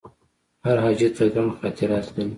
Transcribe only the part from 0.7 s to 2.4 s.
حاجي ته ګڼ خاطرات لري.